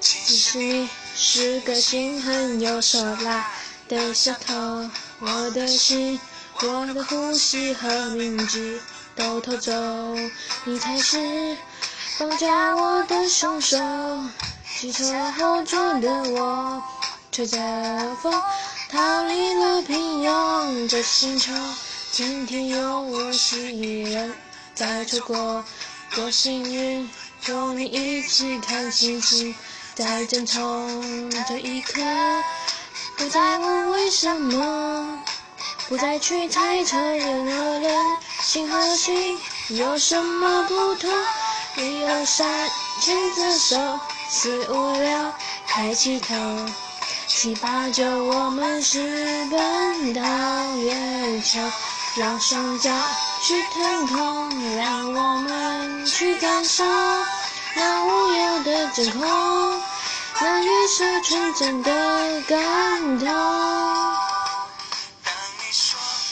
[0.00, 3.50] 其实你是个心狠又手辣
[3.88, 6.20] 的小偷，我的心、
[6.60, 8.80] 我的呼吸和名字
[9.16, 9.72] 都偷走，
[10.64, 11.56] 你才是
[12.18, 13.78] 绑架我的凶手。
[14.76, 16.82] 汽车后座的我，
[17.30, 17.56] 吹着
[18.22, 18.32] 风，
[18.90, 21.52] 逃离了平庸这星球。
[22.10, 24.34] 今天有我是一人，
[24.74, 25.64] 在错过
[26.14, 27.08] 多幸运，
[27.46, 29.54] 和你一起看星星，
[29.94, 30.60] 在争吵
[31.46, 32.00] 这一刻，
[33.18, 35.18] 不再问为什么，
[35.86, 37.94] 不再去猜测任何人
[38.42, 39.38] 心和心
[39.68, 41.10] 有什么不同。
[41.76, 44.00] 一二三，牵着手。
[44.30, 45.32] 四五六，
[45.66, 46.34] 抬起头。
[47.26, 48.98] 七八九，我们私
[49.50, 50.22] 奔到
[50.76, 51.60] 月球，
[52.16, 52.90] 让双脚
[53.42, 55.73] 去腾空，让我们
[56.04, 56.84] 去感受
[57.76, 59.80] 那无忧的真空，
[60.40, 61.90] 那月色纯真的
[62.42, 64.13] 感动。